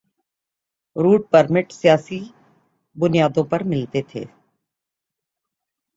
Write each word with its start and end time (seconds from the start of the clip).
Route 0.95 1.21
permit 1.31 1.67
سیاسی 1.79 2.19
بنیادوں 2.95 3.43
پہ 3.49 3.57
ملتے 3.69 4.01
تھے۔ 4.09 4.23